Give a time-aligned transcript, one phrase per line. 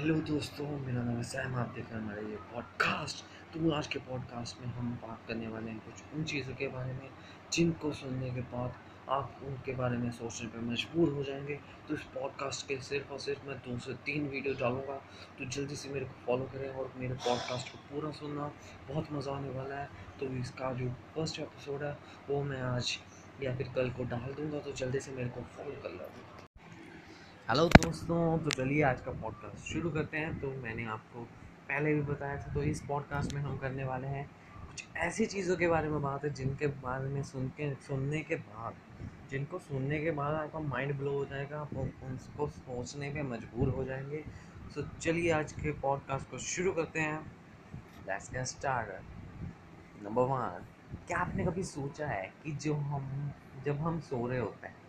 [0.00, 3.16] Hello दोस्तों, मेरा नाम है सैम, आप देख रहे हैं हमारे ये पॉडकास्ट
[3.52, 6.92] तो आज के पॉडकास्ट में हम बात करने वाले हैं कुछ उन चीज़ों के बारे
[6.92, 7.10] में
[7.52, 8.74] जिनको सुनने के बाद
[9.08, 11.54] आप उनके बारे में सोचने पर मजबूर हो जाएँगे।
[11.88, 14.96] तो इस पॉडकास्ट के सिर्फ़ और सिर्फ़ मैं दो से तीन वीडियो डालूँगा।
[15.38, 18.52] तो जल्दी से मेरे को फॉलो करें और मेरे पॉडकास्ट को पूरा सुनना।
[18.88, 19.88] बहुत मज़ा आने वाला है।
[20.20, 21.98] तो इसका जो फ़र्स्ट एपिसोड है,
[22.30, 22.98] वो मैं आज
[23.42, 26.10] या फिर कल को डाल दूँगा। तो जल्दी से मेरे को फॉलो कर लो।
[27.50, 31.22] हेलो दोस्तों तो चलिए आज का पॉडकास्ट शुरू करते हैं। तो मैंने आपको
[31.68, 34.30] पहले भी बताया था तो इस पॉडकास्ट में हम करने वाले हैं
[34.68, 38.34] कुछ ऐसी चीज़ों के बारे में बात है जिनके बारे में सुन के सुनने के
[38.34, 38.74] बाद,
[39.30, 43.84] जिनको सुनने के बाद आपका माइंड ब्लो हो जाएगा, आप उनको सोचने पे मजबूर हो
[43.84, 44.24] जाएँगे।
[44.74, 47.20] तो चलिए आज के पॉडकास्ट को शुरू करते हैं।
[48.08, 48.88] Let's get start
[50.02, 50.64] number one
[51.06, 53.32] क्या आपने कभी सोचा है कि जो हम,
[53.64, 54.79] जब हम सो रहे होते हैं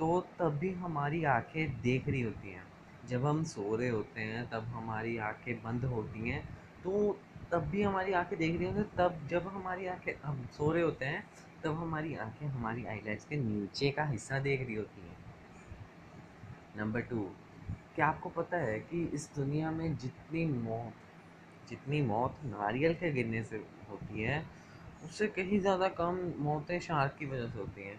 [0.00, 2.62] तो तब भी हमारी आँखें देख रही होती हैं।
[3.08, 6.42] जब हम सो रहे होते हैं, तब हमारी आँखें बंद होती हैं
[6.84, 7.18] तो
[7.52, 10.82] तब भी हमारी आँखें देख रही होती हैं। तब जब हमारी आँखें, हम सो रहे
[10.82, 11.24] होते हैं,
[11.64, 15.16] तब हमारी आँखें हमारी आईलाइट्स के नीचे का हिस्सा देख रही होती हैं।
[16.76, 17.30] नंबर टू
[17.94, 23.42] क्या आपको पता है कि इस दुनिया में जितनी मौत जितनी मौत नारियल के गिरने
[23.42, 23.56] से
[23.90, 24.44] होती है,
[25.04, 27.98] उससे कहीं ज़्यादा कम मौतें शार्क की वजह से होती हैं।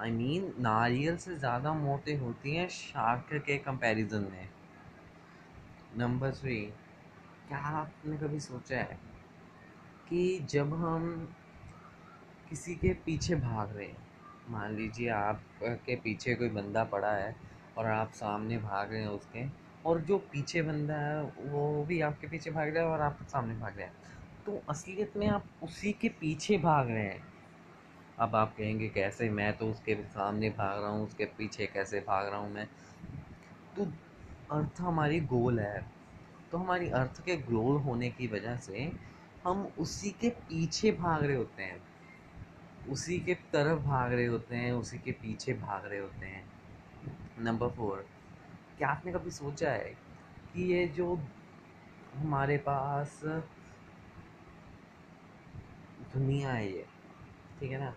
[0.00, 4.48] आई मीन नारियल से ज़्यादा मौतें होती हैं शार्क के कंपैरिजन में।
[5.98, 6.56] नंबर थ्री
[7.48, 8.98] क्या आपने कभी सोचा है
[10.08, 11.34] कि जब हम
[12.50, 13.96] किसी के पीछे भाग रहे हैं,
[14.48, 17.34] मान लीजिए आप के पीछे कोई बंदा पड़ा है
[17.76, 19.44] और आप सामने भाग रहे हैं उसके,
[19.84, 23.54] और जो पीछे बंदा है, वो भी आपके पीछे भाग रहा है और आप सामने
[23.54, 23.94] भाग रहे हैं
[24.46, 27.22] तो असलियत में आप उसी के पीछे भाग रहे हैं।
[28.20, 32.28] अब आप कहेंगे कैसे मैं तो उसके सामने भाग रहा हूँ, उसके पीछे कैसे भाग
[32.28, 32.66] रहा हूँ मैं?
[33.76, 33.84] तो
[34.50, 35.90] अर्थ हमारी गोल है।
[36.52, 38.92] तो हमारी अर्थ के गोल होने की वजह से
[39.44, 41.82] हम उसी के पीछे भाग रहे होते हैं।
[42.88, 46.44] उसी के तरफ़ भाग रहे होते हैं, उसी के पीछे भाग रहे होते हैं।
[47.38, 48.06] नंबर फोर
[48.78, 49.96] क्या आपने कभी सोचा है
[50.54, 51.14] कि ये जो
[52.14, 53.20] हमारे पास
[56.14, 56.86] दुनिया है ये,
[57.60, 57.94] ठीक है ना?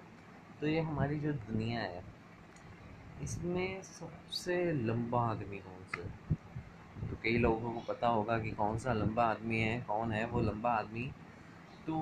[0.63, 2.01] तो ये हमारी जो दुनिया है,
[3.23, 6.35] इसमें सबसे लंबा आदमी कौन सा
[6.99, 10.41] तो कई लोगों को पता होगा कि कौन सा लंबा आदमी है, कौन है वो
[10.41, 11.05] लंबा आदमी।
[11.87, 11.97] तो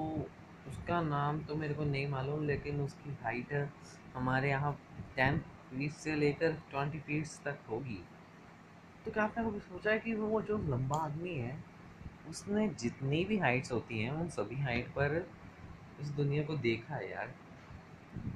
[0.67, 3.53] उसका नाम तो मेरे को नहीं मालूम, लेकिन उसकी हाइट
[4.15, 4.77] हमारे यहाँ
[5.15, 5.39] टेन
[5.71, 8.01] फीट से लेकर ट्वेंटी फीट्स तक होगी।
[9.05, 11.57] तो क्या आपने कभी सोचा है कि वो जो लंबा आदमी है,
[12.29, 15.25] उसने जितनी भी हाइट्स होती हैं, उन सभी हाइट पर
[16.01, 17.33] इस दुनिया को देखा है यार?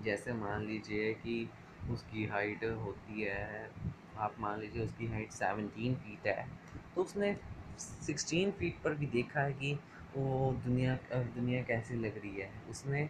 [0.06, 1.50] जैसे मान लीजिए कि
[1.92, 3.70] उसकी हाइट होती है,
[4.18, 6.48] आप मान लीजिए उसकी हाइट सेवनटीन फीट है
[6.96, 7.36] तो उसने
[7.80, 9.74] सिक्सटीन फीट पर भी देखा है कि
[10.16, 13.06] वो दुनिया दुनिया कैसी लग रही है। उसने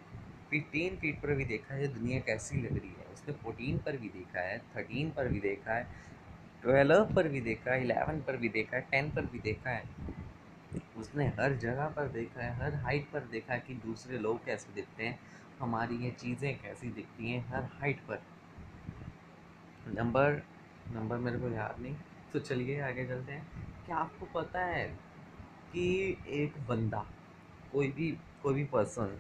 [0.50, 4.10] फिफ्टीन फीट पर भी देखा है दुनिया कैसी लग रही है। उसने फोर्टीन पर भी
[4.10, 5.88] देखा है थर्टीन पर भी देखा है
[6.64, 9.84] ट्वेल्व पर भी देखा है इलेवन पर भी देखा है टेन पर भी देखा है।
[11.06, 14.74] उसने हर जगह पर देखा है, हर हाइट पर देखा है कि दूसरे लोग कैसे
[14.74, 15.20] दिखते हैं,
[15.60, 18.22] हमारी ये चीज़ें कैसी दिखती हैं हर हाइट पर।
[19.88, 20.42] नंबर
[20.92, 21.96] नंबर मेरे को याद नहीं।
[22.34, 23.48] तो चलिए आगे चलते हैं।
[23.86, 24.86] क्या आपको पता है
[25.72, 27.06] कि एक बंदा,
[27.72, 29.18] कोई भी कोई भी पर्सन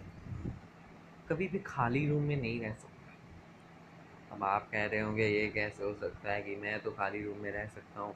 [1.29, 5.83] कभी भी खाली रूम में नहीं रह सकता। अब आप कह रहे होंगे, ये कैसे
[5.83, 8.15] हो सकता है कि मैं तो खाली रूम में रह सकता हूँ?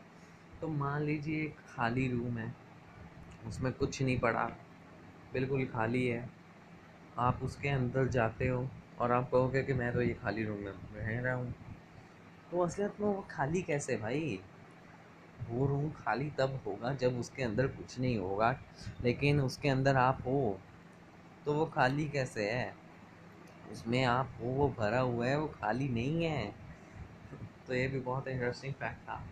[0.62, 2.69] तो मान लीजिए एक खाली रूम है।
[3.47, 4.51] उसमें कुछ नहीं पड़ा।
[5.33, 6.29] बिल्कुल खाली है।
[7.17, 8.69] आप उसके अंदर जाते हो
[9.00, 11.55] और आप कहोगे कि मैं तो ये खाली रूम में रह रहा हूँ।
[12.51, 14.39] तो असलियत में वो खाली कैसे भाई?
[15.50, 18.59] वो रूम खाली तब होगा जब उसके अंदर कुछ नहीं होगा,
[19.01, 20.59] लेकिन उसके अंदर आप हो।
[21.45, 22.75] तो वो खाली कैसे है?
[23.71, 26.56] उसमें आप हो, वो भरा हुआ है, वो खाली नहीं है।
[27.67, 29.23] तो ये भी बहुत इंटरेस्टिंग फैक्ट था।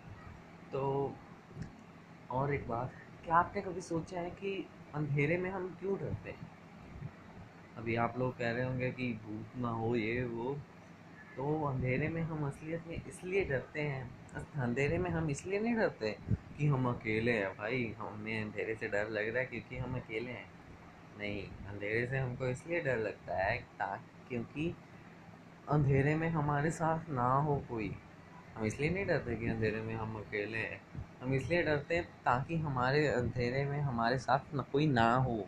[0.72, 1.16] तो
[2.32, 2.92] और एक बात
[3.28, 4.52] क्या आपने कभी सोचा है कि
[4.96, 6.50] अंधेरे में हम क्यों डरते हैं?
[7.78, 10.54] अभी आप लोग कह रहे होंगे कि भूत ना हो ये, वो।
[11.36, 14.10] तो अंधेरे में हम असलियत में इसलिए डरते हैं,
[14.58, 16.12] अंधेरे में हम इसलिए नहीं डरते
[16.58, 20.32] कि हम अकेले हैं भाई। हमें अंधेरे से डर लग रहा है क्योंकि हम अकेले
[20.32, 20.48] हैं।
[21.20, 23.58] नहीं, अंधेरे से हमको इसलिए डर लगता है
[24.30, 24.74] क्योंकि
[25.70, 27.94] अंधेरे में हमारे साथ ना हो कोई।
[28.56, 30.82] हम इसलिए नहीं डरते कि अंधेरे में हम अकेले हैं।
[31.22, 35.46] हम इसलिए डरते हैं ताकि हमारे अंधेरे में हमारे साथ न कोई ना हो।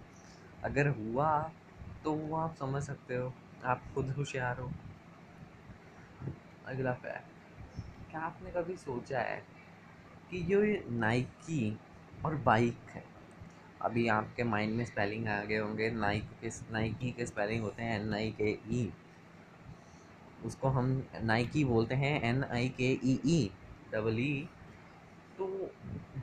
[0.64, 1.32] अगर हुआ
[2.04, 3.34] तो वो आप समझ सकते हो,
[3.66, 4.72] आप खुद होशियार हो।
[6.66, 7.82] अगला फैक्ट
[8.12, 9.44] क्या आपने कभी सोचा है
[10.32, 11.78] कि जो ये नाइकी
[12.26, 13.04] और बाइक है?
[13.82, 18.00] अभी आपके माइंड में स्पेलिंग आ गए होंगे नाइक के नाइकी के स्पेलिंग होते हैं
[18.00, 18.92] एन आई के ई
[20.46, 20.92] उसको हम
[21.24, 23.40] नाइकी बोलते हैं एन आई के ई ई
[23.94, 24.48] डबल ई
[25.40, 25.48] तो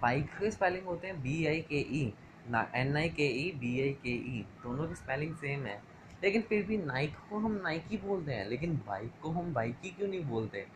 [0.03, 2.13] बाइक के स्पेलिंग होते हैं बी आई के ई
[2.51, 5.83] ना एन आई के ई बी आई के ई दोनों की स्पेलिंग सेम है।
[6.23, 9.91] लेकिन फिर भी नाइक को हम नाइकी बोलते हैं, लेकिन बाइक को हम बाइक ही
[9.91, 10.67] क्यों नहीं बोलते?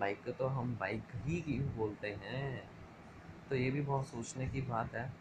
[0.00, 2.70] बाइक को तो हम बाइक ही क्यों बोलते हैं?
[3.50, 5.12] तो ये भी बहुत सोचने की बात है।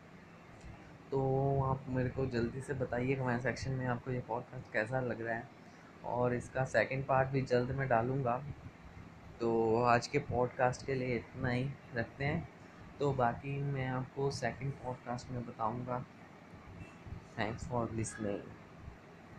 [1.12, 1.22] तो
[1.64, 5.36] आप मेरे को जल्दी से बताइए कमेंट सेक्शन में आपको ये पॉडकास्ट कैसा लग रहा
[5.36, 5.50] है।
[6.06, 8.44] और इसका सेकंड पार्ट भी जल्द मैं डालूँगा।
[9.42, 12.50] तो आज के पॉडकास्ट के लिए इतना ही रखते हैं।
[13.00, 16.06] तो बाकी मैं आपको सेकंड पॉडकास्ट में बताऊँगा।
[17.40, 18.40] Thanks for listening